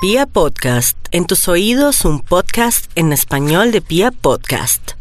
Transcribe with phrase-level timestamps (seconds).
[0.00, 4.92] Pia Podcast, en tus oídos un podcast en español de Pia Podcast.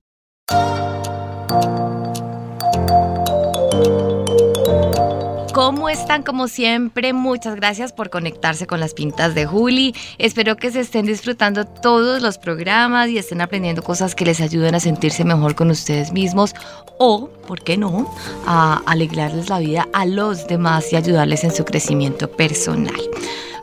[5.53, 6.23] ¿Cómo están?
[6.23, 9.93] Como siempre, muchas gracias por conectarse con las pintas de Juli.
[10.17, 14.73] Espero que se estén disfrutando todos los programas y estén aprendiendo cosas que les ayuden
[14.73, 16.55] a sentirse mejor con ustedes mismos
[16.97, 18.11] o, ¿por qué no?,
[18.47, 22.99] a alegrarles la vida a los demás y ayudarles en su crecimiento personal.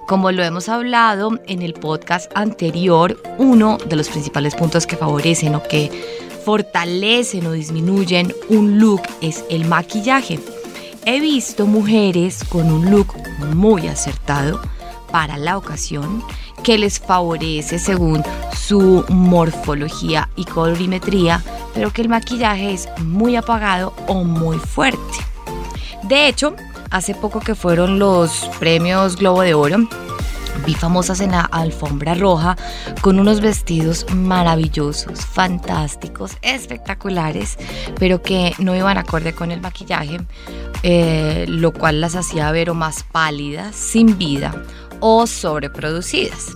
[0.06, 5.54] Como lo hemos hablado en el podcast anterior, uno de los principales puntos que favorecen
[5.54, 5.90] o que
[6.44, 10.38] fortalecen o disminuyen un look es el maquillaje.
[11.06, 13.14] He visto mujeres con un look
[13.54, 14.60] muy acertado
[15.10, 16.22] para la ocasión
[16.62, 18.22] que les favorece según
[18.54, 25.00] su morfología y colorimetría, pero que el maquillaje es muy apagado o muy fuerte.
[26.02, 26.54] De hecho,
[26.94, 29.78] hace poco que fueron los premios Globo de Oro,
[30.64, 32.56] vi famosas en la alfombra roja
[33.00, 37.58] con unos vestidos maravillosos, fantásticos, espectaculares,
[37.98, 40.20] pero que no iban acorde con el maquillaje,
[40.84, 44.54] eh, lo cual las hacía ver más pálidas, sin vida
[45.00, 46.54] o sobreproducidas.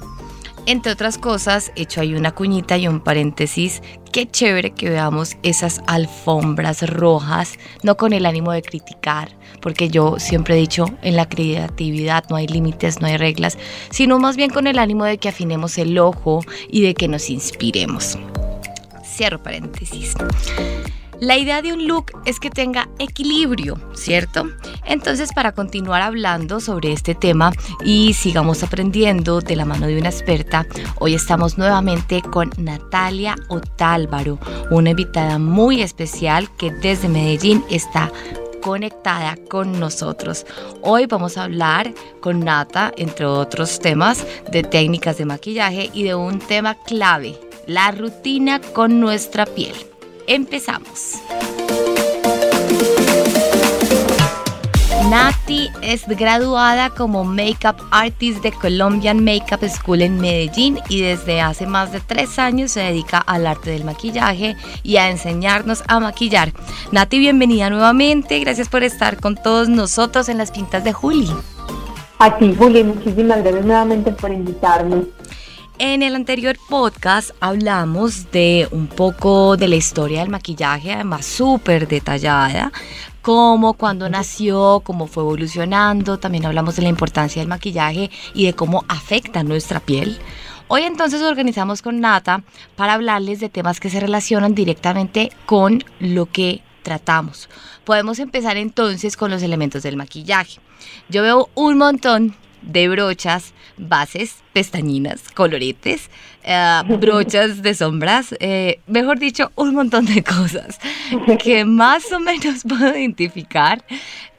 [0.68, 3.80] Entre otras cosas, hecho ahí una cuñita y un paréntesis,
[4.12, 9.30] qué chévere que veamos esas alfombras rojas, no con el ánimo de criticar,
[9.62, 13.56] porque yo siempre he dicho, en la creatividad no hay límites, no hay reglas,
[13.88, 17.30] sino más bien con el ánimo de que afinemos el ojo y de que nos
[17.30, 18.18] inspiremos.
[19.02, 20.12] Cierro paréntesis.
[21.20, 24.48] La idea de un look es que tenga equilibrio, ¿cierto?
[24.84, 27.52] Entonces, para continuar hablando sobre este tema
[27.84, 30.64] y sigamos aprendiendo de la mano de una experta,
[31.00, 34.38] hoy estamos nuevamente con Natalia Otálvaro,
[34.70, 38.12] una invitada muy especial que desde Medellín está
[38.62, 40.46] conectada con nosotros.
[40.82, 46.14] Hoy vamos a hablar con Nata, entre otros temas, de técnicas de maquillaje y de
[46.14, 49.87] un tema clave, la rutina con nuestra piel.
[50.28, 51.22] Empezamos.
[55.08, 61.66] Nati es graduada como Makeup Artist de Colombian Makeup School en Medellín y desde hace
[61.66, 66.52] más de tres años se dedica al arte del maquillaje y a enseñarnos a maquillar.
[66.92, 68.38] Nati, bienvenida nuevamente.
[68.40, 71.30] Gracias por estar con todos nosotros en las pintas de Juli.
[72.18, 75.06] A ti, Juli, muchísimas gracias nuevamente por invitarme.
[75.80, 81.86] En el anterior podcast hablamos de un poco de la historia del maquillaje, además súper
[81.86, 82.72] detallada,
[83.22, 88.54] cómo, cuándo nació, cómo fue evolucionando, también hablamos de la importancia del maquillaje y de
[88.54, 90.18] cómo afecta nuestra piel.
[90.66, 92.42] Hoy entonces organizamos con Nata
[92.74, 97.48] para hablarles de temas que se relacionan directamente con lo que tratamos.
[97.84, 100.58] Podemos empezar entonces con los elementos del maquillaje.
[101.08, 106.10] Yo veo un montón de brochas, bases, pestañinas, coloretes,
[106.44, 110.78] eh, brochas de sombras, eh, mejor dicho, un montón de cosas
[111.42, 113.82] que más o menos puedo identificar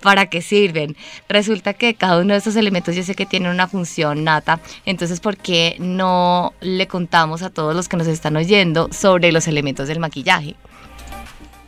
[0.01, 0.95] para qué sirven.
[1.27, 5.19] Resulta que cada uno de estos elementos yo sé que tiene una función nata, entonces
[5.19, 9.87] ¿por qué no le contamos a todos los que nos están oyendo sobre los elementos
[9.87, 10.55] del maquillaje?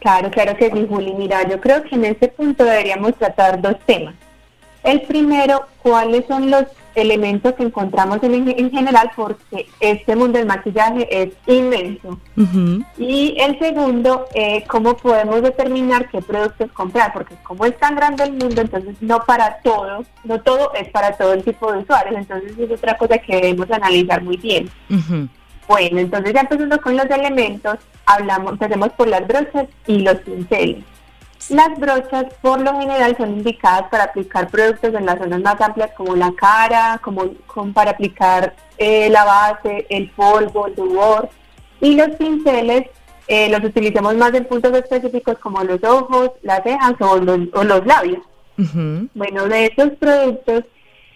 [0.01, 1.13] Claro, claro que sí, Juli.
[1.13, 4.15] Mira, yo creo que en este punto deberíamos tratar dos temas.
[4.83, 6.65] El primero, cuáles son los
[6.95, 12.19] elementos que encontramos en, general, porque este mundo del maquillaje es inmenso.
[12.97, 18.23] Y el segundo, eh, cómo podemos determinar qué productos comprar, porque como es tan grande
[18.23, 22.15] el mundo, entonces no para todo, no todo es para todo el tipo de usuarios,
[22.15, 24.69] entonces es otra cosa que debemos analizar muy bien.
[25.67, 30.83] Bueno, entonces ya empezando con los elementos, hablamos, empecemos por las brochas y los pinceles.
[31.49, 35.91] Las brochas por lo general son indicadas para aplicar productos en las zonas más amplias
[35.97, 37.33] como la cara, como,
[37.73, 41.29] para aplicar eh, la base, el polvo, el rubor.
[41.81, 42.87] Y los pinceles
[43.27, 48.21] eh, los utilizamos más en puntos específicos como los ojos, las cejas o los, labios.
[49.13, 50.65] Bueno, de estos productos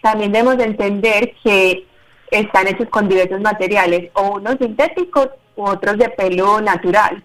[0.02, 1.86] también debemos entender que
[2.30, 7.22] están hechos con diversos materiales, o unos sintéticos u otros de pelo natural.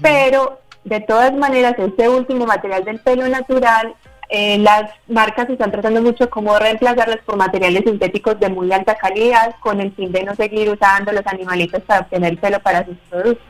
[0.00, 3.94] Pero de todas maneras, este último material del pelo natural,
[4.28, 9.54] eh, las marcas están tratando mucho como reemplazarlos por materiales sintéticos de muy alta calidad
[9.60, 13.46] con el fin de no seguir usando los animalitos para obtener pelo para sus productos.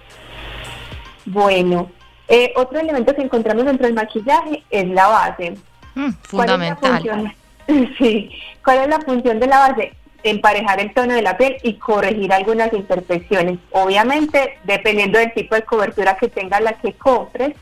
[1.27, 1.91] Bueno,
[2.29, 5.57] eh, otro elemento que encontramos dentro del maquillaje es la base.
[5.95, 7.35] Mm, fundamental.
[7.99, 8.31] sí,
[8.65, 9.93] ¿cuál es la función de la base?
[10.25, 13.59] Emparejar el tono de la piel y corregir algunas imperfecciones.
[13.71, 17.55] Obviamente, dependiendo del tipo de cobertura que tenga la que compres,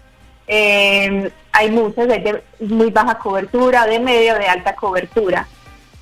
[0.47, 5.47] eh, hay muchas, de muy baja cobertura, de medio, de alta cobertura.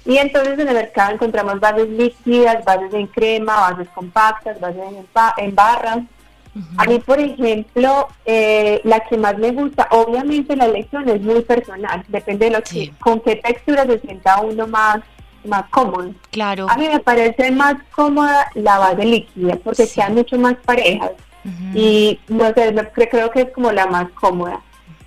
[0.05, 4.83] Y entonces en el mercado encontramos bases líquidas, bases en crema, bases compactas, bases
[5.39, 5.99] en, barras.
[6.79, 11.43] A mí, por ejemplo, eh, la que más me gusta, obviamente la elección es muy
[11.43, 15.01] personal, depende de lo que, con qué textura se sienta uno más
[15.44, 16.12] más cómodo.
[16.31, 16.66] Claro.
[16.69, 21.12] A mí me parece más cómoda la base líquida porque quedan mucho más parejas
[21.75, 22.75] y no sé,
[23.10, 24.60] creo que es como la más cómoda.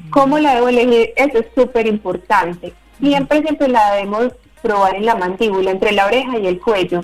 [0.10, 1.14] ¿Cómo la debo elegir?
[1.16, 2.74] Eso es súper importante.
[3.00, 7.02] Siempre, siempre la debemos probar en la mandíbula, entre la oreja y el cuello.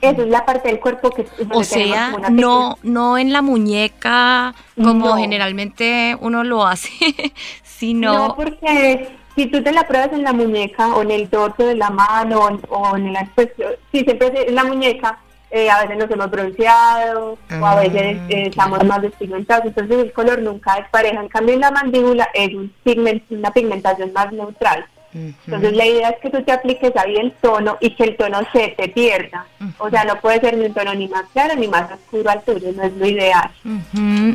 [0.00, 1.26] Esa es la parte del cuerpo que...
[1.52, 6.92] O sea, no, no en la muñeca como generalmente uno lo hace,
[7.62, 8.28] sino...
[8.28, 11.74] No, porque si tú te la pruebas en la muñeca o en el dorso de
[11.74, 15.18] la mano o, en la expresión, si siempre en la muñeca,
[15.50, 19.98] eh, a veces nos hemos bronceado o a veces ah, eh, estamos más despigmentados, entonces
[19.98, 21.20] el color nunca es pareja.
[21.20, 24.86] En cambio, en la mandíbula es un pigment, una pigmentación más neutral.
[25.14, 28.40] Entonces la idea es que tú te apliques ahí el tono y que el tono
[28.52, 29.46] se te pierda.
[29.78, 32.42] O sea, no puede ser ni un tono ni más claro ni más oscuro al
[32.42, 33.50] tuyo, no es lo ideal.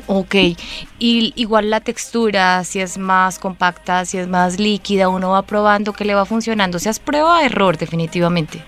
[0.08, 0.36] Ok,
[1.00, 5.94] y igual la textura, si es más compacta, si es más líquida, uno va probando
[5.94, 6.78] que le va funcionando.
[6.78, 8.62] O sea, es prueba error definitivamente.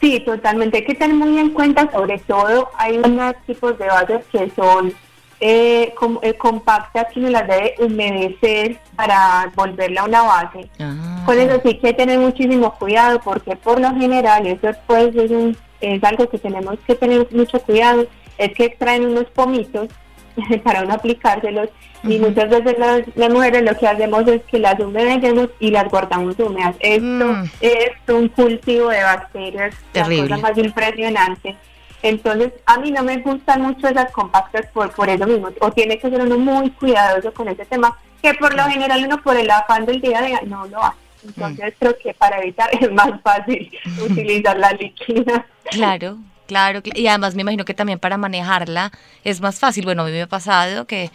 [0.00, 0.78] Sí, totalmente.
[0.78, 4.92] Hay que tener muy en cuenta, sobre todo, hay unos tipos de bases que son
[5.40, 5.92] eh,
[6.22, 10.68] eh, compactas que uno las debe humedecer para volverla a una base.
[10.80, 11.22] Ah.
[11.26, 15.14] Con eso sí que hay que tener muchísimo cuidado porque por lo general eso pues
[15.14, 18.06] es, es algo que tenemos que tener mucho cuidado,
[18.38, 19.88] es que extraen unos pomitos
[20.64, 21.68] para uno aplicárselos
[22.02, 26.38] y muchas veces las, mujeres lo que hacemos es que las humedecemos y las guardamos
[26.38, 26.76] húmedas.
[26.80, 27.50] Esto mm.
[27.60, 30.28] es un cultivo de bacterias, Terrible.
[30.28, 31.56] la cosa más impresionante.
[32.02, 35.98] Entonces, a mí no me gustan mucho esas compactas por, por eso mismo, o tiene
[35.98, 39.50] que ser uno muy cuidadoso con ese tema, que por lo general uno por el
[39.50, 40.98] afán del día a día no lo hace.
[41.26, 41.78] Entonces, mm.
[41.78, 43.70] creo que para evitar es más fácil
[44.02, 45.46] utilizar la líquida.
[45.70, 48.92] Claro, Claro, y además me imagino que también para manejarla
[49.24, 49.84] es más fácil.
[49.84, 51.10] Bueno, a mí me ha pasado que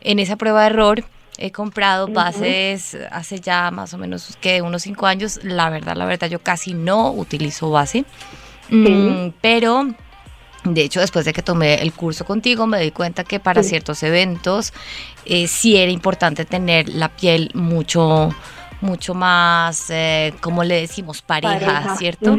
[0.00, 1.04] en esa prueba de error
[1.38, 5.40] he comprado bases hace ya más o menos que unos cinco años.
[5.44, 8.04] La verdad, la verdad, yo casi no utilizo base.
[8.70, 9.86] Mm, pero
[10.64, 14.02] de hecho, después de que tomé el curso contigo, me di cuenta que para ciertos
[14.02, 14.72] eventos
[15.24, 18.30] eh, sí era importante tener la piel mucho
[18.82, 22.36] mucho más, eh, como le decimos, pareja, ¿cierto?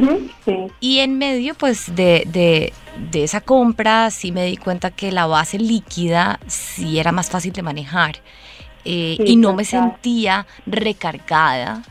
[0.82, 2.74] Y en medio, pues, de, de,
[3.12, 7.54] de, esa compra, sí me di cuenta que la base líquida sí era más fácil
[7.54, 8.18] de manejar
[8.86, 11.82] eh, y no me sentía recargada.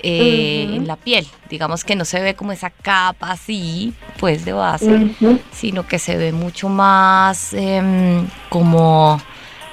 [0.00, 4.52] Eh, en la piel, digamos que no se ve como esa capa así, pues de
[4.52, 5.10] base,
[5.50, 9.20] sino que se ve mucho más em, como,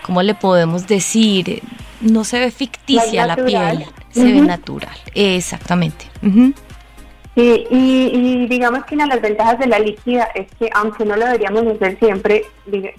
[0.03, 1.61] ¿cómo le podemos decir?
[2.01, 3.85] No se ve ficticia la piel
[4.15, 4.95] se ve natural.
[5.13, 6.05] Exactamente.
[7.35, 11.17] Sí, y, digamos que una de las ventajas de la líquida es que aunque no
[11.17, 12.45] lo deberíamos hacer siempre,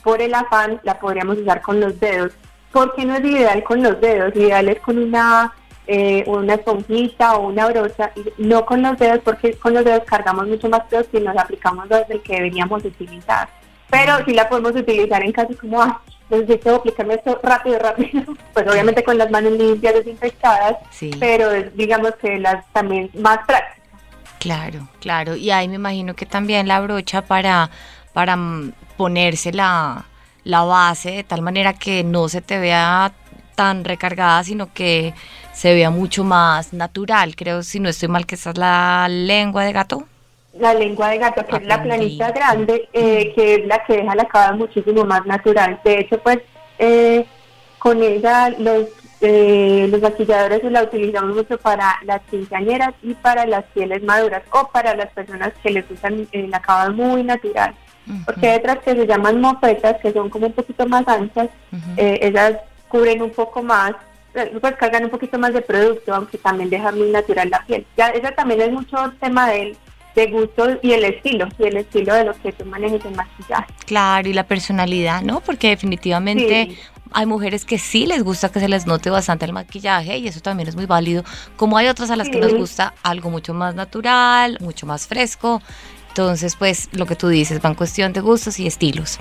[0.03, 2.33] por el afán la podríamos usar con los dedos.
[2.71, 4.37] ¿Por qué no es ideal con los dedos?
[4.37, 5.55] Ideal es con una
[5.87, 10.49] eh, una esponjita o una brocha, no con los dedos porque con los dedos cargamos
[10.49, 13.49] mucho más peso y nos aplicamos desde el que deberíamos utilizar.
[13.89, 18.67] Pero sí la podemos utilizar en casos como, ah, necesito aplicarme esto rápido, rápido, pues
[18.67, 20.77] obviamente con las manos limpias, desinfectadas,
[21.21, 23.77] pero digamos que las también más prácticas.
[24.39, 27.71] Claro, claro, y ahí me imagino que también la brocha para,
[28.13, 30.05] para mm, ponerse la,
[30.45, 33.13] la base de tal manera que no se te vea
[33.57, 35.15] tan recargada, sino que
[35.53, 37.35] se vea mucho más natural.
[37.35, 40.07] Creo, si no estoy mal, que esa es la lengua de gato
[40.59, 44.15] la lengua de gato, que es la planita grande, eh, que es la que deja
[44.15, 45.81] la cava muchísimo más natural.
[45.85, 46.39] De hecho, pues
[46.79, 47.27] eh,
[47.79, 48.87] con ella los
[49.23, 54.69] eh, los maquilladores la utilizamos mucho para las quinceañeras y para las pieles maduras o
[54.69, 57.75] para las personas que les gustan el acabado muy natural.
[58.25, 61.49] Porque hay otras que se llaman mofetas, que son como un poquito más anchas,
[61.97, 62.53] ellas
[62.89, 63.93] cubren un poco más,
[64.33, 67.87] pues cargan un poquito más de producto, aunque también dejan muy natural la piel.
[67.97, 69.77] Ya, esa también es mucho tema de
[70.17, 73.67] de gusto y el estilo, y el estilo de lo que tú manejes en maquillaje.
[73.85, 75.41] Claro, y la personalidad, ¿no?
[75.41, 76.77] Porque definitivamente
[77.13, 80.41] hay mujeres que sí les gusta que se les note bastante el maquillaje y eso
[80.41, 81.23] también es muy válido,
[81.57, 85.63] como hay otras a las que nos gusta algo mucho más natural, mucho más fresco.
[86.09, 89.19] Entonces, pues lo que tú dices va en cuestión de gustos y estilos.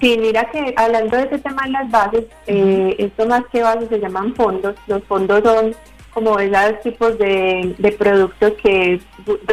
[0.00, 3.88] Sí, mira que hablando de ese tema de las bases, eh, esto más que bases
[3.88, 4.74] se llaman fondos.
[4.86, 5.74] Los fondos son
[6.14, 9.00] como esos tipos de, de productos que,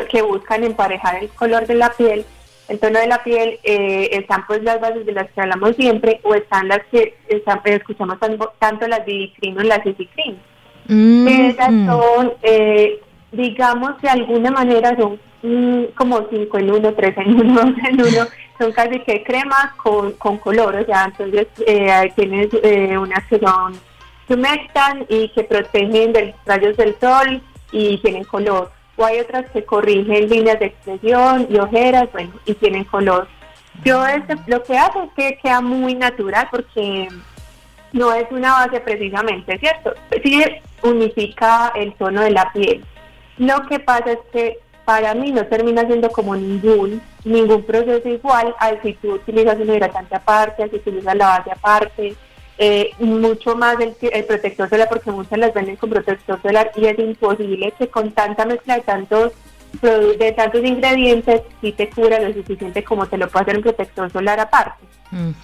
[0.09, 2.25] que buscan emparejar el color de la piel,
[2.67, 6.19] el tono de la piel, eh, están pues las bases de las que hablamos siempre
[6.23, 7.15] o están las que
[7.65, 8.17] escuchamos
[8.59, 10.37] tanto, las BB Cream o las Cream.
[10.87, 12.99] Mm, Esas son, eh,
[13.31, 18.01] digamos, de alguna manera son mm, como 5 en 1, 3 en 1, 2 en
[18.01, 23.25] 1, son casi que crema con, con color, o sea, entonces eh, tienes eh, unas
[23.27, 23.79] que son
[24.29, 28.71] humectan y que protegen de los rayos del sol y tienen color.
[28.95, 33.27] O hay otras que corrigen líneas de expresión y ojeras, bueno, y tienen color.
[33.83, 37.07] Yo este, lo que hago es que queda muy natural porque
[37.93, 39.93] no es una base precisamente, ¿cierto?
[40.23, 40.43] Sí
[40.81, 42.83] unifica el tono de la piel.
[43.37, 48.55] Lo que pasa es que para mí no termina siendo como ningún ningún proceso igual
[48.57, 52.15] al si tú utilizas un hidratante aparte, al si utilizas la base aparte,
[52.57, 56.97] eh, mucho más el, protector solar porque muchas las venden con protector solar y es
[56.99, 59.33] imposible que con tanta mezcla de tantos
[59.81, 64.09] de tantos ingredientes si te cura lo suficiente como te lo puede hacer un protector
[64.09, 64.85] solar aparte.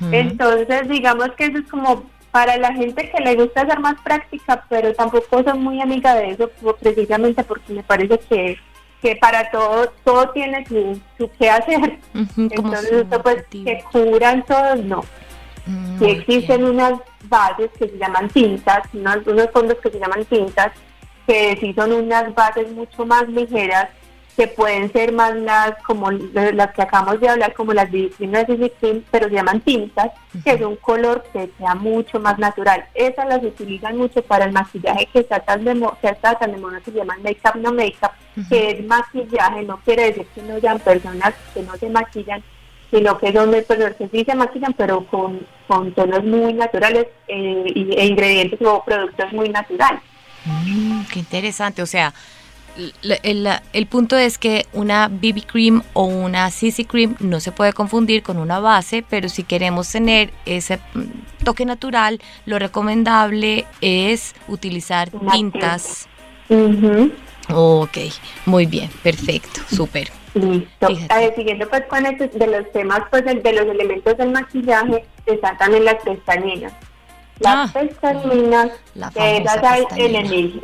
[0.10, 4.64] Entonces digamos que eso es como para la gente que le gusta ser más práctica,
[4.70, 8.58] pero tampoco soy muy amiga de eso, precisamente porque me parece que,
[9.04, 12.00] que para todo, todo tiene su, su qué hacer.
[12.38, 15.04] Entonces, esto pues que curan todos, no.
[15.66, 16.94] Mm, si existen unas
[17.26, 20.72] bases que se llaman tintas, unos, unos fondos que se llaman tintas,
[21.28, 23.90] que sí son unas bases mucho más ligeras
[24.36, 28.12] que pueden ser más las como las que acabamos de hablar, como las de
[28.80, 30.12] cream, pero se llaman tintas,
[30.44, 32.86] que es un color que sea mucho más natural.
[32.96, 36.58] Esas las utilizan mucho para el maquillaje que está tan de, que está tan de
[36.58, 38.12] moda, que se llaman make-up no make-up,
[38.50, 42.44] que es maquillaje, no quiere decir que no sean personas que no se maquillan,
[42.90, 47.66] sino que son personas que sí se maquillan, pero con, con tonos muy naturales eh,
[47.76, 50.02] e ingredientes o productos muy naturales.
[50.46, 52.14] Mm, qué interesante, o sea,
[53.24, 58.24] el, punto es que una BB cream o una CC cream no se puede confundir
[58.24, 65.10] con una base, pero si queremos tener ese mm, toque natural, lo recomendable es utilizar
[65.32, 66.08] tintas.
[67.50, 67.98] Ok,
[68.46, 70.12] muy bien, perfecto, súper.
[70.34, 70.88] Listo.
[71.36, 75.86] siguiendo pues con este, de los temas, pues de los elementos del maquillaje, están también
[75.86, 76.74] las pestañinas.
[77.40, 77.72] Las
[79.18, 80.62] ah, de esas hay en mil.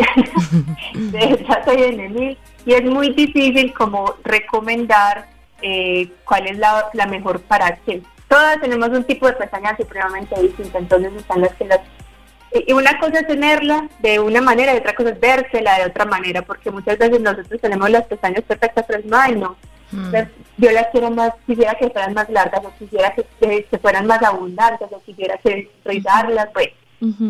[0.93, 2.38] de esas hay en.
[2.65, 5.27] Y es muy difícil como recomendar
[5.61, 8.01] eh, cuál es la, mejor para qué.
[8.27, 11.79] Todas tenemos un tipo de pestañas supremamente distinta, entonces están las que las...
[12.67, 16.05] Y una cosa es tenerla de una manera y otra cosa es vérsela de otra
[16.05, 19.55] manera, porque muchas veces nosotros tenemos las pestañas perfectas, pero no, ay, no,
[19.91, 20.13] Mm.
[20.59, 24.87] Yo las quiero más, quisiera que fueran más largas, o quisiera que, fueran más abundantes,
[24.91, 26.69] o quisiera que rizarlas, pues.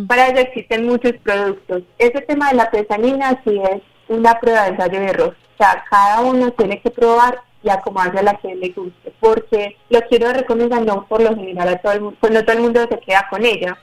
[0.08, 1.84] Para eso existen muchos productos.
[2.00, 5.36] Ese tema de la pesanina sí es una prueba de ensayo de error.
[5.54, 9.76] O sea, cada uno tiene que probar y acomodarse a la que le guste, porque
[9.90, 12.64] lo quiero recomendar no por lo general a todo el mundo, pues no todo el
[12.64, 13.78] mundo se queda con ella.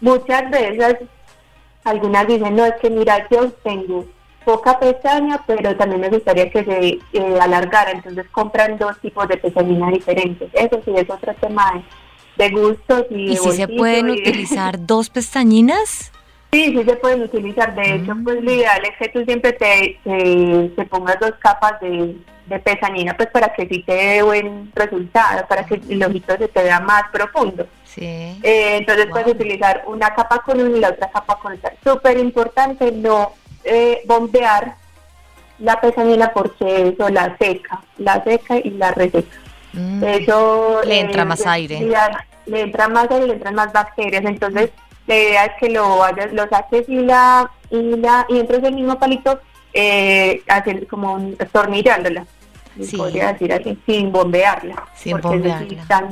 [0.00, 0.98] Muchas veces,
[1.84, 4.04] algunas dicen, no, es que mira, yo tengo
[4.48, 9.36] poca pestaña, pero también me gustaría que se eh, alargara, entonces compran dos tipos de
[9.36, 10.48] pestañina diferentes.
[10.54, 11.84] Eso sí es otro tema
[12.38, 13.32] de, gustos y...
[13.32, 16.12] ¿Y si se pueden utilizar dos pestañinas?
[16.50, 17.74] Sí, sí se pueden utilizar.
[17.74, 18.24] De hecho, mm.
[18.24, 23.14] pues lo ideal es que tú siempre te, te, pongas dos capas de, de pestañina,
[23.14, 26.80] pues para que sí te dé buen resultado, para que el ojito se te vea
[26.80, 27.66] más profundo.
[27.84, 28.40] Sí.
[28.42, 31.74] Eh, entonces puedes utilizar una capa con una y la otra capa con otra.
[31.84, 33.34] Súper importante no
[33.64, 34.74] eh, bombear
[35.58, 39.36] la pesanina porque eso la seca, la seca y la reseca.
[39.72, 40.04] Mm.
[40.04, 41.80] Eso le entra eh, más aire.
[42.46, 44.24] Le, entra más aire, le entran más bacterias.
[44.24, 44.70] Entonces,
[45.06, 48.74] la idea es que lo vayas, lo saques y la y la y entres el
[48.74, 49.40] mismo palito
[49.74, 52.24] eh, hacer como un, tornillándola.
[52.96, 54.84] Podría decir así, sin bombearla.
[54.94, 56.08] Sin bombearla.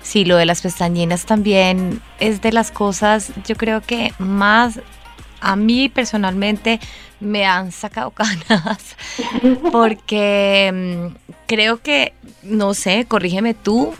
[0.00, 4.80] Sí, lo de las pestañinas también es de las cosas, yo creo que más
[5.40, 6.80] a mí personalmente
[7.20, 8.96] me han sacado canas
[9.72, 13.94] porque mm, creo que, no sé, corrígeme tú,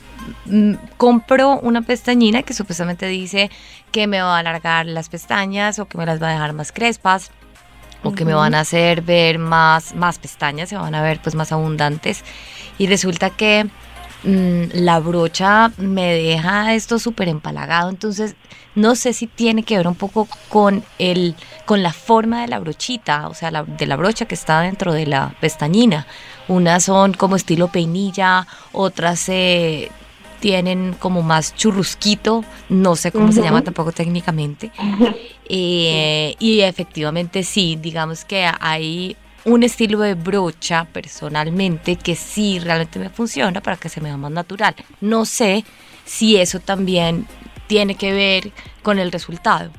[0.47, 3.51] mm, compro una pestañina que supuestamente dice
[3.93, 6.73] que me va a alargar las pestañas o que me las va a dejar más
[6.73, 7.31] crespas
[8.03, 11.35] o que me van a hacer ver más, más pestañas, se van a ver pues
[11.35, 12.25] más abundantes.
[12.79, 13.69] Y resulta que
[14.25, 18.37] mm, la brocha me deja esto súper empalagado, entonces
[18.75, 21.35] no sé si tiene que ver un poco con, el,
[21.65, 25.07] con la forma de la brochita, o sea, de la brocha que está dentro de
[25.07, 26.07] la pestañina.
[26.49, 29.91] Unas son como estilo peinilla, otras eh,
[30.41, 34.71] tienen como más churrusquito, no sé cómo se llama tampoco técnicamente.
[35.53, 43.00] Eh, y efectivamente sí, digamos que hay un estilo de brocha personalmente que sí realmente
[43.00, 44.77] me funciona para que se me vea más natural.
[45.00, 45.65] No sé
[46.05, 47.27] si eso también
[47.71, 48.50] tiene que ver
[48.83, 49.71] con el resultado.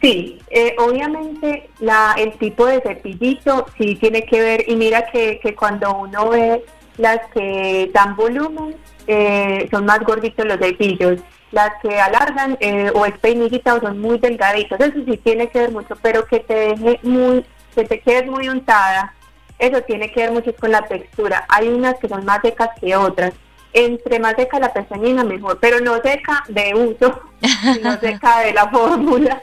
[0.00, 5.38] Sí, eh, obviamente la, el tipo de cepillito sí tiene que ver, y mira que,
[5.42, 6.64] que cuando uno ve
[6.96, 8.74] las que dan volumen,
[9.06, 14.00] eh, son más gorditos los cepillos, las que alargan eh, o es peinillita o son
[14.00, 18.00] muy delgaditos, eso sí tiene que ver mucho, pero que te deje muy, que te
[18.00, 19.14] quedes muy untada,
[19.58, 21.44] eso tiene que ver mucho con la textura.
[21.48, 23.34] Hay unas que son más secas que otras
[23.72, 27.20] entre más seca la pestañina mejor, pero no seca de uso,
[27.74, 29.42] sino seca de la fórmula,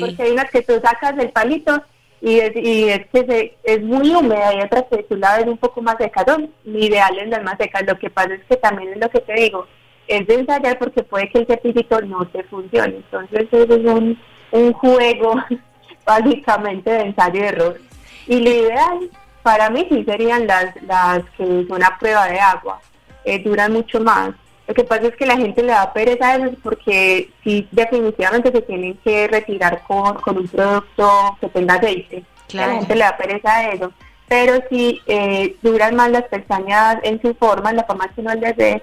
[0.00, 1.82] porque hay unas que tú sacas del palito
[2.20, 5.58] y es, y es que es muy húmeda y otras que tú la ves un
[5.58, 8.98] poco más seca, son ideales las más secas, lo que pasa es que también es
[8.98, 9.66] lo que te digo,
[10.08, 14.18] es de ensayar porque puede que el cepillito no te funcione, entonces eso es un,
[14.50, 15.34] un juego
[16.06, 17.80] básicamente de ensayo y error.
[18.26, 19.10] Y lo ideal
[19.42, 22.80] para mí sí serían las, las que son a prueba de agua,
[23.24, 24.30] eh, duran mucho más.
[24.66, 28.52] Lo que pasa es que la gente le da pereza a eso porque sí, definitivamente
[28.52, 32.22] se tienen que retirar con, con un producto que tenga aceite.
[32.52, 33.92] La gente le da pereza a eso.
[34.28, 38.34] Pero si eh, duran más las pestañas en su forma, en la forma que no
[38.34, 38.82] les dé,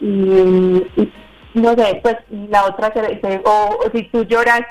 [0.00, 1.12] y,
[1.54, 4.62] no sé, pues la otra, se, o, si tú lloras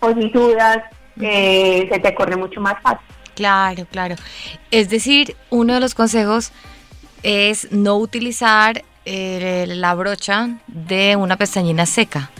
[0.00, 0.78] o si sudas,
[1.20, 3.06] eh, se te corre mucho más fácil.
[3.36, 4.16] Claro, claro.
[4.70, 6.52] Es decir, uno de los consejos
[7.22, 12.30] es no utilizar eh, la brocha de una pestañina seca.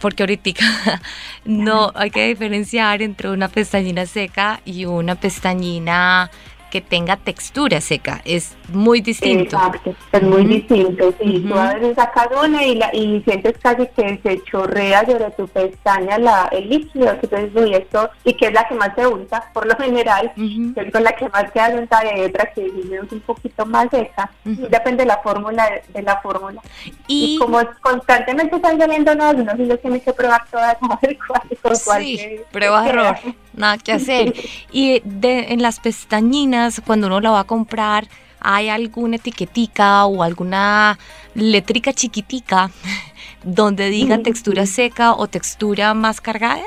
[0.00, 0.52] Porque ahorita
[1.44, 6.30] no hay que diferenciar entre una pestañina seca y una pestañina
[6.76, 8.20] que tenga textura seca.
[8.26, 9.56] Es muy distinto.
[9.56, 11.14] Exacto, es muy distinto.
[11.18, 15.30] Si tú a veces sacas una y, la, y sientes casi que se chorrea sobre
[15.30, 18.94] tu pestaña la, el líquido, que tú dices, esto, y que es la que más
[18.94, 22.26] te unta, por lo general, que es con la que más queda unta y hay
[22.26, 24.30] otra que es un poquito más seca.
[24.44, 26.60] Depende de la fórmula, de la fórmula.
[27.06, 31.16] Y, como constantemente están saliendo nuevas, uno sí los tiene que probar todas, a ver
[31.26, 33.16] cuál, cuál sí, prueba error
[33.56, 34.34] nada que hacer.
[34.70, 38.08] Y de, en las pestañinas, cuando uno la va a comprar,
[38.40, 40.98] ¿hay alguna etiquetica o alguna
[41.34, 42.70] letrica chiquitica
[43.42, 46.62] donde diga textura seca o textura más cargada?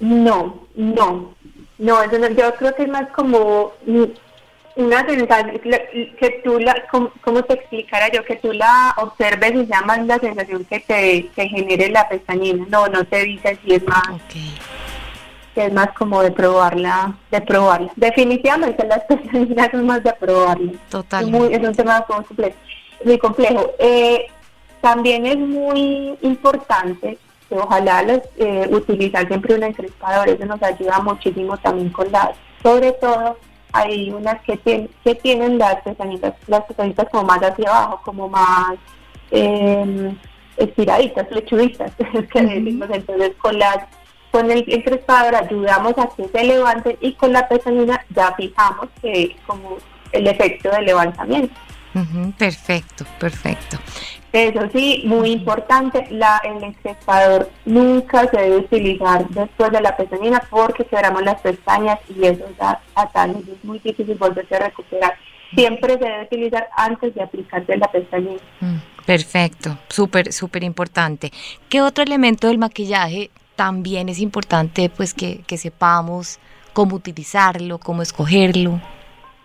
[0.00, 1.34] No, no,
[1.78, 3.72] no, yo creo que es más como
[4.74, 5.60] una sensación
[6.18, 10.64] que tú la, como, te explicara yo, que tú la observes y llamas la sensación
[10.64, 12.66] que te que genere la pestañina.
[12.68, 14.08] No, no te dice si es más
[15.54, 17.90] que es más como de probarla, de probarla.
[17.96, 20.72] Definitivamente las personas son más de probarla.
[20.88, 21.24] Total.
[21.52, 22.56] Es, un tema muy complejo.
[23.04, 23.70] Muy complejo.
[23.78, 24.26] Eh,
[24.80, 31.00] también es muy importante que ojalá los, eh, utilizar siempre un encrespador, eso nos ayuda
[31.00, 32.30] muchísimo también con las,
[32.62, 33.36] sobre todo
[33.72, 38.28] hay unas que, tienen que tienen las pestañitas, las pestañitas como más hacia abajo, como
[38.28, 38.74] más
[39.30, 40.14] eh,
[40.56, 41.92] estiraditas, lechuditas,
[42.34, 43.78] entonces con las
[44.32, 49.36] con el encrespador ayudamos a que se levante y con la pestañina ya fijamos que
[49.46, 49.76] como
[50.10, 51.54] el efecto de levantamiento.
[52.38, 53.76] perfecto, perfecto.
[54.32, 60.42] Eso sí, muy importante, la, el encrespador nunca se debe utilizar después de la pestañina
[60.48, 65.14] porque quebramos las pestañas y eso da ataques, es muy difícil volverse a recuperar.
[65.54, 68.40] Siempre se debe utilizar antes de aplicarse la pestañina.
[69.04, 71.30] Perfecto, súper, súper importante.
[71.68, 76.38] ¿Qué otro elemento del maquillaje también es importante pues que, sepamos
[76.72, 78.80] cómo utilizarlo, cómo escogerlo.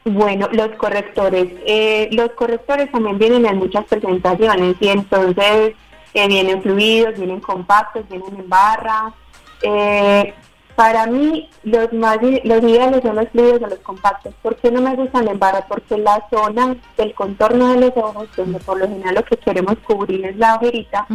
[0.06, 1.48] Bueno, los correctores.
[1.66, 5.74] Eh, los correctores también vienen en muchas presentaciones y entonces
[6.14, 9.14] eh, vienen fluidos, vienen compactos, vienen en barra.
[9.62, 10.34] Eh,
[10.76, 14.34] para mí los más los ideales son los fluidos o los compactos.
[14.44, 15.66] ¿Por qué no me gustan en barra?
[15.68, 19.76] Porque la zona del contorno de los ojos, donde por lo general lo que queremos
[19.80, 21.08] cubrir es la ojerita,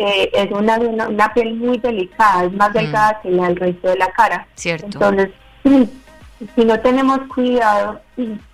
[0.00, 2.72] eh, es una, una, piel muy delicada, es más mm.
[2.72, 4.46] delgada que la del resto de la cara.
[4.54, 4.86] Cierto.
[4.86, 5.30] Entonces,
[6.54, 8.00] si no tenemos cuidado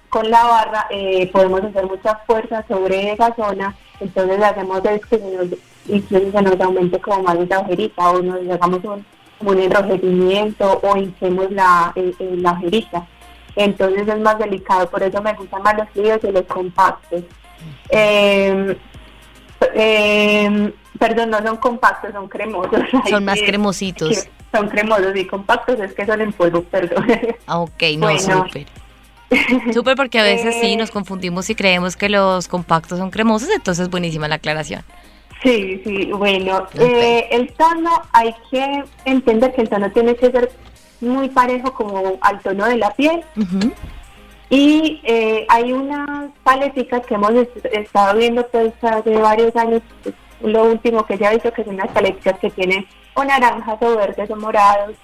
[0.08, 5.18] con la barra, eh, podemos hacer mucha fuerza sobre esa zona, entonces hacemos es que
[5.18, 5.46] se nos,
[5.88, 9.04] incluso se nos aumente como más esa ojerita o nos hagamos un
[9.40, 13.06] un enrojecimiento o hinchemos la, eh, eh, la ojerita.
[13.54, 17.22] Entonces es más delicado, por eso me gustan más los fríos y los compactos.
[17.88, 18.76] Em,
[19.74, 22.80] em, perdón, no son compactos, son cremosos.
[23.10, 24.28] Son más cremositos.
[24.52, 27.06] Son cremosos y compactos, es que son en polvo, perdón.
[27.46, 28.66] Ah, ok, no, súper.
[29.74, 33.48] Súper porque a veces sí eh, nos confundimos y creemos que los compactos son cremosos,
[33.50, 34.82] entonces buenísima la aclaración.
[35.42, 40.50] Sí, sí, bueno, eh, el tono hay que entender que el tono tiene que ser
[41.00, 43.22] muy parejo como al tono de la piel.
[44.48, 47.32] Y eh, hay unas paleticas que hemos
[47.72, 49.82] estado viendo pues hace varios años,
[50.40, 53.96] lo último que se ha visto que son unas paleticas que tienen o naranjas o
[53.96, 54.94] verdes o morados.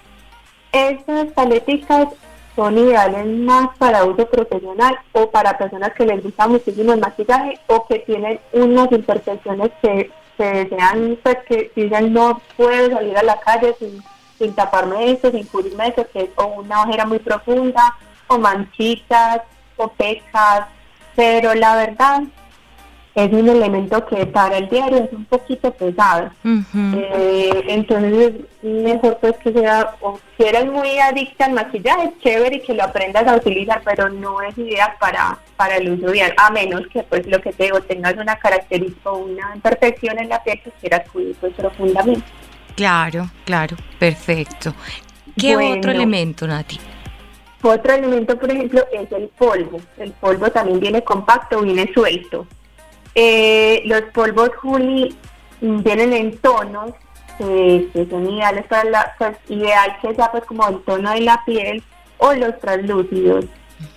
[0.71, 2.07] Estas paleticas
[2.55, 7.59] son ideales más para uso profesional o para personas que les gusta muchísimo el maquillaje
[7.67, 13.23] o que tienen unas imperfecciones que se desean, pues que dicen no puedo salir a
[13.23, 14.01] la calle sin,
[14.37, 17.93] sin taparme eso, sin cubrirme eso, que es o una ojera muy profunda
[18.27, 19.41] o manchitas
[19.77, 20.67] o pecas,
[21.15, 22.23] pero la verdad
[23.15, 26.31] es un elemento que para el diario es un poquito pesado.
[26.43, 28.33] eh, entonces,
[28.63, 32.83] mejor pues que sea, o si eres muy adicta al maquillaje, chévere y que lo
[32.83, 37.03] aprendas a utilizar, pero no es idea para, para el uso diario, a menos que
[37.03, 40.71] pues lo que te digo, tengas una característica o una imperfección en la piel que
[40.71, 42.25] quieras cuidar pues, profundamente.
[42.75, 44.73] Claro, claro, perfecto.
[45.37, 46.79] ¿Qué otro elemento, Nati?
[47.63, 49.79] Otro elemento, por ejemplo, es el polvo.
[49.97, 52.45] El polvo también viene compacto, viene suelto.
[53.15, 55.15] Eh, los polvos Juli
[55.61, 56.91] vienen en tonos
[57.37, 61.41] que son ideales para la, pues, ideal que sea pues como el tono de la
[61.45, 61.81] piel
[62.17, 63.45] o los translúcidos.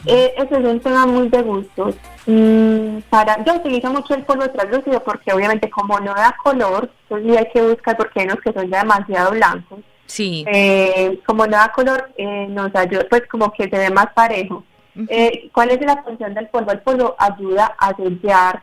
[0.04, 1.94] Eh, ese es un tema muy de gustos.
[2.26, 7.30] Mm, para, yo utilizo mucho el polvo translúcido porque obviamente como no da color, entonces
[7.30, 9.80] sí hay que buscar porque hay unos que son ya demasiado blancos.
[10.06, 10.44] Sí.
[10.48, 14.64] Eh, como no da color, eh, nos ayuda pues como que se ve más parejo.
[15.08, 16.72] Eh, ¿Cuál es la función del polvo?
[16.72, 18.62] El polvo ayuda a sellar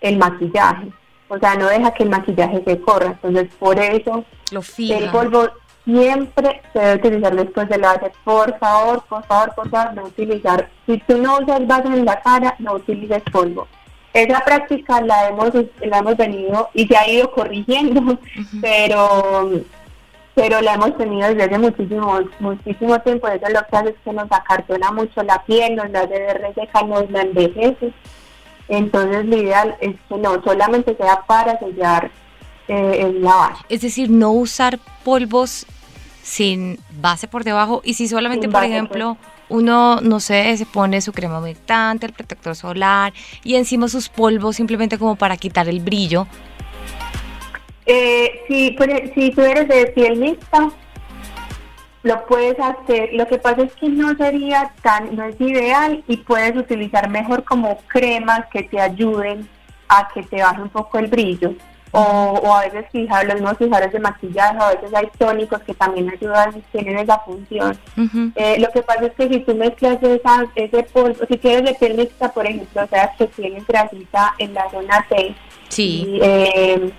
[0.00, 0.88] el maquillaje.
[1.28, 3.06] O sea, no deja que el maquillaje se corra.
[3.22, 4.98] Entonces, por eso, Lo fija.
[4.98, 5.48] el polvo
[5.84, 8.12] siempre se debe utilizar después de la base.
[8.24, 10.68] Por favor, por favor, por favor, no utilizar.
[10.86, 13.66] Si tú no usas base en la cara, no utilices polvo.
[14.12, 15.50] Esa práctica la hemos,
[15.80, 18.18] la hemos venido y se ha ido corrigiendo,
[18.62, 19.50] pero
[20.36, 23.26] pero la hemos tenido desde hace muchísimo, muchísimo tiempo.
[23.26, 26.34] Eso lo que hace es que nos acartona mucho la piel, nos la hace de
[26.34, 27.94] reseca, nos la envejece.
[28.68, 32.10] Entonces, lo ideal es que no solamente sea para sellar
[32.68, 33.64] eh, el lavaje.
[33.70, 35.64] Es decir, no usar polvos
[36.22, 39.16] sin base por debajo y si solamente, por base, ejemplo,
[39.48, 44.56] uno, no sé, se pone su crema humectante, el protector solar y encima sus polvos
[44.56, 46.26] simplemente como para quitar el brillo.
[47.86, 48.76] Eh, si,
[49.14, 50.70] si tú eres de piel mixta,
[52.02, 53.10] lo puedes hacer.
[53.14, 57.44] Lo que pasa es que no sería tan, no es ideal y puedes utilizar mejor
[57.44, 59.48] como cremas que te ayuden
[59.88, 61.54] a que te baje un poco el brillo.
[61.92, 65.72] O, o a veces fijar los mismos fijadores de maquillaje, a veces hay tónicos que
[65.72, 67.78] también ayudan, tienen esa función.
[68.34, 71.74] Eh, lo que pasa es que si tú mezclas esa, ese polvo, si quieres de
[71.74, 75.34] piel mixta, por ejemplo, o sea, que tienes grasita en la zona T,
[75.68, 76.04] Sí.
[76.06, 76.92] y, eh,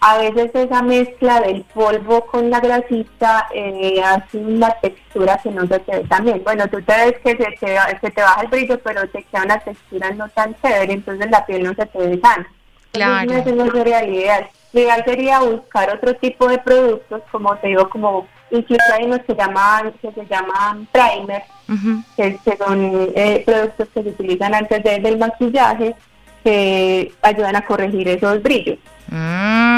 [0.00, 5.66] a veces esa mezcla del polvo con la grasita eh, hace una textura que no
[5.66, 6.42] se te ve tan bien.
[6.44, 9.44] Bueno, tú te ves que se te, se te baja el brillo, pero te queda
[9.44, 12.46] una textura no tan chévere, entonces la piel no se te ve sana.
[12.92, 13.30] Claro.
[13.30, 14.48] Entonces, no sería el ideal.
[14.72, 19.20] Lo ideal sería buscar otro tipo de productos, como te digo, como incluso hay unos
[19.20, 22.02] que, llaman, que se llaman primer, Ujú.
[22.16, 25.94] que, que son eh, productos que se utilizan antes de- del maquillaje,
[26.42, 28.78] que ayudan a corregir esos brillos.
[29.08, 29.69] Mm,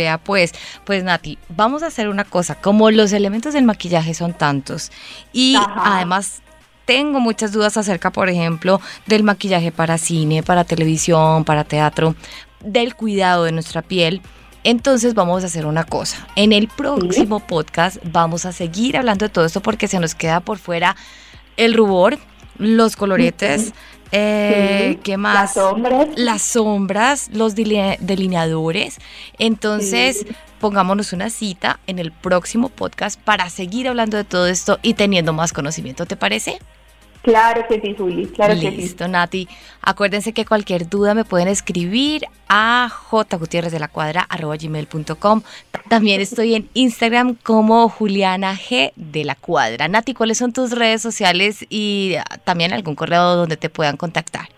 [0.00, 0.52] vea pues,
[0.84, 4.90] pues Nati, vamos a hacer una cosa, como los elementos del maquillaje son tantos
[5.32, 5.96] y Ajá.
[5.96, 6.42] además
[6.86, 12.16] tengo muchas dudas acerca, por ejemplo, del maquillaje para cine, para televisión, para teatro,
[12.64, 14.22] del cuidado de nuestra piel.
[14.64, 16.26] Entonces vamos a hacer una cosa.
[16.34, 20.40] En el próximo podcast vamos a seguir hablando de todo esto porque se nos queda
[20.40, 20.96] por fuera
[21.56, 22.18] el rubor,
[22.58, 23.72] los coloretes,
[24.12, 25.52] eh, Sí, ¿qué Las más?
[25.54, 26.08] sombras.
[26.16, 28.98] las sombras, los deline- delineadores.
[29.38, 30.34] Entonces, Sí.
[30.60, 35.32] pongámonos una cita en el próximo podcast para seguir hablando de todo esto y teniendo
[35.32, 36.58] más conocimiento, ¿te parece?
[37.22, 38.76] Claro que sí, Juli, claro que sí.
[38.76, 39.46] Listo, Nati.
[39.82, 45.42] Acuérdense que cualquier duda me pueden escribir a jgutierrezdelacuadra.com.
[45.88, 49.88] También estoy en Instagram como Juliana G de la Cuadra.
[49.88, 54.48] Nati, ¿cuáles son tus redes sociales y ah, también algún correo donde te puedan contactar?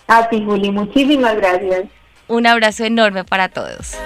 [0.08, 1.84] A ti, Juli, muchísimas gracias.
[2.28, 3.96] Un abrazo enorme para todos.